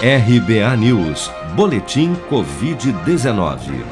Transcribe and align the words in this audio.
RBA 0.00 0.76
News, 0.76 1.28
Boletim 1.56 2.14
Covid-19. 2.30 3.84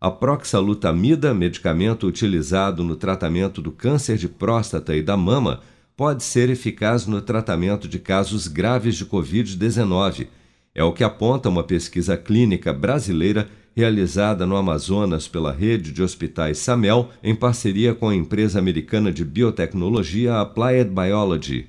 A 0.00 0.10
proxalutamida, 0.10 1.34
medicamento 1.34 2.06
utilizado 2.06 2.82
no 2.82 2.96
tratamento 2.96 3.60
do 3.60 3.70
câncer 3.70 4.16
de 4.16 4.26
próstata 4.26 4.96
e 4.96 5.02
da 5.02 5.18
mama, 5.18 5.60
pode 5.96 6.24
ser 6.24 6.50
eficaz 6.50 7.06
no 7.06 7.20
tratamento 7.20 7.86
de 7.86 7.98
casos 7.98 8.48
graves 8.48 8.96
de 8.96 9.06
Covid-19. 9.06 10.26
É 10.74 10.82
o 10.82 10.92
que 10.92 11.04
aponta 11.04 11.48
uma 11.48 11.62
pesquisa 11.62 12.16
clínica 12.16 12.72
brasileira 12.72 13.48
realizada 13.76 14.46
no 14.46 14.56
Amazonas 14.56 15.26
pela 15.26 15.52
rede 15.52 15.92
de 15.92 16.02
hospitais 16.02 16.58
Samel, 16.58 17.10
em 17.22 17.34
parceria 17.34 17.94
com 17.94 18.08
a 18.08 18.14
empresa 18.14 18.58
americana 18.58 19.12
de 19.12 19.24
biotecnologia 19.24 20.40
Applied 20.40 20.90
Biology. 20.90 21.66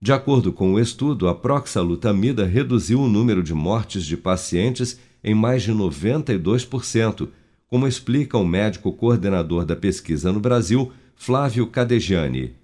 De 0.00 0.12
acordo 0.12 0.52
com 0.52 0.74
o 0.74 0.80
estudo, 0.80 1.28
a 1.28 1.34
proxalutamida 1.34 2.44
reduziu 2.44 3.00
o 3.00 3.08
número 3.08 3.42
de 3.42 3.54
mortes 3.54 4.04
de 4.04 4.16
pacientes 4.16 4.98
em 5.24 5.34
mais 5.34 5.62
de 5.62 5.72
92%, 5.72 7.28
como 7.68 7.86
explica 7.86 8.36
o 8.36 8.44
médico 8.44 8.92
coordenador 8.92 9.64
da 9.64 9.74
pesquisa 9.74 10.32
no 10.32 10.38
Brasil, 10.38 10.92
Flávio 11.16 11.66
Cadegiani. 11.66 12.54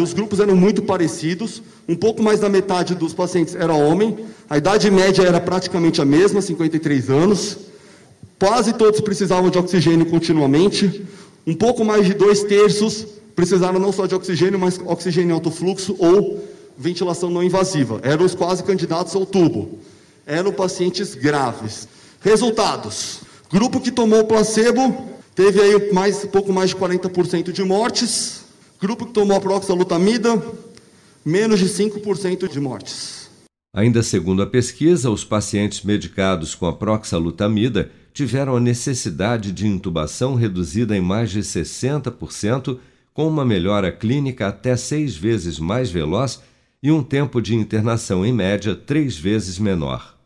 Os 0.00 0.12
grupos 0.12 0.40
eram 0.40 0.56
muito 0.56 0.82
parecidos, 0.82 1.62
um 1.88 1.94
pouco 1.94 2.22
mais 2.22 2.40
da 2.40 2.48
metade 2.48 2.94
dos 2.94 3.12
pacientes 3.12 3.54
era 3.54 3.74
homem, 3.74 4.18
a 4.48 4.56
idade 4.56 4.90
média 4.90 5.22
era 5.22 5.40
praticamente 5.40 6.00
a 6.00 6.04
mesma, 6.04 6.40
53 6.40 7.10
anos, 7.10 7.58
quase 8.38 8.72
todos 8.72 9.00
precisavam 9.00 9.50
de 9.50 9.58
oxigênio 9.58 10.06
continuamente, 10.06 11.04
um 11.46 11.54
pouco 11.54 11.84
mais 11.84 12.06
de 12.06 12.14
dois 12.14 12.42
terços 12.42 13.06
precisaram 13.34 13.78
não 13.78 13.92
só 13.92 14.06
de 14.06 14.14
oxigênio, 14.14 14.58
mas 14.58 14.80
oxigênio 14.84 15.34
alto 15.34 15.50
fluxo 15.50 15.96
ou 15.98 16.42
ventilação 16.76 17.30
não 17.30 17.42
invasiva. 17.42 18.00
Eram 18.02 18.24
os 18.24 18.34
quase 18.34 18.62
candidatos 18.62 19.14
ao 19.14 19.26
tubo. 19.26 19.78
Eram 20.26 20.52
pacientes 20.52 21.14
graves. 21.14 21.88
Resultados: 22.20 23.20
grupo 23.50 23.80
que 23.80 23.90
tomou 23.90 24.24
placebo 24.24 25.08
teve 25.34 25.60
aí 25.60 25.92
mais, 25.92 26.24
pouco 26.24 26.52
mais 26.52 26.70
de 26.70 26.76
40% 26.76 27.52
de 27.52 27.64
mortes. 27.64 28.41
Grupo 28.82 29.06
que 29.06 29.12
tomou 29.12 29.36
a 29.36 29.40
proxalutamida, 29.40 30.42
menos 31.24 31.60
de 31.60 31.66
5% 31.66 32.48
de 32.48 32.58
mortes. 32.58 33.30
Ainda 33.72 34.02
segundo 34.02 34.42
a 34.42 34.46
pesquisa, 34.46 35.08
os 35.08 35.24
pacientes 35.24 35.82
medicados 35.82 36.56
com 36.56 36.66
a 36.66 36.72
proxalutamida 36.72 37.92
tiveram 38.12 38.56
a 38.56 38.60
necessidade 38.60 39.52
de 39.52 39.68
intubação 39.68 40.34
reduzida 40.34 40.96
em 40.96 41.00
mais 41.00 41.30
de 41.30 41.38
60%, 41.38 42.76
com 43.14 43.28
uma 43.28 43.44
melhora 43.44 43.92
clínica 43.92 44.48
até 44.48 44.76
seis 44.76 45.14
vezes 45.14 45.60
mais 45.60 45.88
veloz 45.88 46.42
e 46.82 46.90
um 46.90 47.04
tempo 47.04 47.40
de 47.40 47.54
internação 47.54 48.26
em 48.26 48.32
média 48.32 48.74
três 48.74 49.16
vezes 49.16 49.60
menor. 49.60 50.18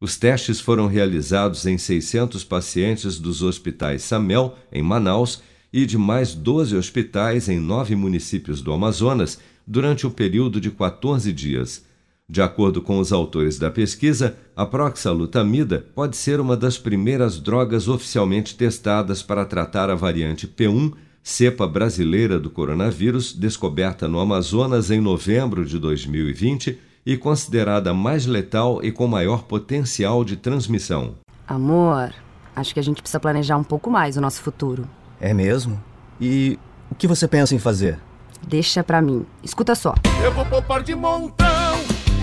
Os 0.00 0.16
testes 0.16 0.58
foram 0.58 0.88
realizados 0.88 1.64
em 1.64 1.78
600 1.78 2.42
pacientes 2.42 3.20
dos 3.20 3.40
hospitais 3.40 4.02
Samel, 4.02 4.56
em 4.72 4.82
Manaus, 4.82 5.40
e 5.72 5.86
de 5.86 5.96
mais 5.96 6.34
12 6.34 6.76
hospitais 6.76 7.48
em 7.48 7.60
nove 7.60 7.94
municípios 7.94 8.60
do 8.60 8.72
Amazonas 8.72 9.38
durante 9.66 10.06
um 10.06 10.10
período 10.10 10.60
de 10.60 10.70
14 10.70 11.32
dias. 11.32 11.84
De 12.28 12.40
acordo 12.40 12.80
com 12.80 12.98
os 12.98 13.12
autores 13.12 13.58
da 13.58 13.72
pesquisa, 13.72 14.36
a 14.54 14.64
proxalutamida 14.64 15.84
pode 15.94 16.16
ser 16.16 16.38
uma 16.38 16.56
das 16.56 16.78
primeiras 16.78 17.40
drogas 17.40 17.88
oficialmente 17.88 18.56
testadas 18.56 19.20
para 19.20 19.44
tratar 19.44 19.90
a 19.90 19.96
variante 19.96 20.46
P1, 20.46 20.92
cepa 21.22 21.66
brasileira 21.66 22.38
do 22.38 22.48
coronavírus, 22.48 23.32
descoberta 23.32 24.06
no 24.06 24.20
Amazonas 24.20 24.92
em 24.92 25.00
novembro 25.00 25.64
de 25.64 25.76
2020 25.78 26.78
e 27.04 27.16
considerada 27.16 27.92
mais 27.92 28.26
letal 28.26 28.80
e 28.80 28.92
com 28.92 29.08
maior 29.08 29.42
potencial 29.42 30.24
de 30.24 30.36
transmissão. 30.36 31.16
Amor, 31.48 32.14
acho 32.54 32.72
que 32.72 32.78
a 32.78 32.82
gente 32.82 33.02
precisa 33.02 33.18
planejar 33.18 33.56
um 33.56 33.64
pouco 33.64 33.90
mais 33.90 34.16
o 34.16 34.20
nosso 34.20 34.40
futuro. 34.40 34.86
É 35.20 35.34
mesmo? 35.34 35.80
E 36.20 36.58
o 36.90 36.94
que 36.94 37.06
você 37.06 37.28
pensa 37.28 37.54
em 37.54 37.58
fazer? 37.58 37.98
Deixa 38.46 38.82
pra 38.82 39.02
mim. 39.02 39.26
Escuta 39.42 39.74
só. 39.74 39.94
Eu 40.24 40.32
vou 40.32 40.46
poupar 40.46 40.82
de 40.82 40.94
montão 40.94 41.46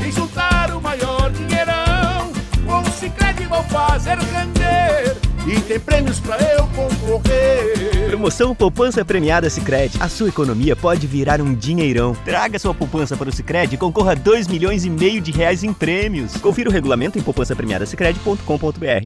e 0.06 0.12
juntar 0.12 0.72
o 0.76 0.82
maior 0.82 1.32
dinheirão. 1.32 2.32
Com 2.66 2.82
o 2.82 2.92
Cicred 2.92 3.46
vou 3.46 3.64
fazer 3.64 4.18
render 4.18 5.16
e 5.48 5.62
tem 5.62 5.80
prêmios 5.80 6.20
pra 6.20 6.38
eu 6.38 6.68
concorrer. 6.68 8.10
Promoção 8.10 8.54
Poupança 8.54 9.06
Premiada 9.06 9.50
Cicred. 9.50 9.96
A 10.00 10.10
sua 10.10 10.28
economia 10.30 10.76
pode 10.76 11.08
virar 11.08 11.40
um 11.40 11.54
dinheirão. 11.54 12.14
Traga 12.26 12.60
sua 12.60 12.74
poupança 12.74 13.16
para 13.16 13.30
o 13.30 13.32
Cicred 13.32 13.76
e 13.76 13.78
concorra 13.78 14.12
a 14.14 14.16
2 14.16 14.48
milhões 14.48 14.84
e 14.86 14.90
meio 14.90 15.22
de 15.22 15.32
reais 15.32 15.64
em 15.64 15.72
prêmios. 15.72 16.36
Confira 16.38 16.70
o 16.70 16.74
regulamento 16.74 17.18
em 17.18 17.22
poupancapremiadasicredi.com.br. 17.22 19.04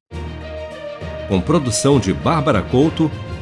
Com 1.28 1.40
produção 1.40 2.00
de 2.00 2.14
Bárbara 2.14 2.62
Couto, 2.62 3.10